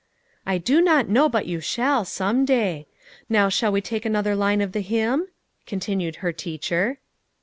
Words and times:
"I 0.47 0.57
do 0.57 0.81
not 0.81 1.09
know 1.09 1.29
but 1.29 1.45
you 1.45 1.59
shall, 1.59 2.05
some 2.05 2.43
day. 2.43 2.87
Now 3.29 3.49
shall 3.49 3.71
we 3.71 3.81
take 3.81 4.03
another 4.03 4.35
line 4.35 4.59
of 4.59 4.71
the 4.71 4.81
hymn?" 4.81 5.27
continued 5.67 6.15
her 6.25 6.31
teacher. 6.33 6.97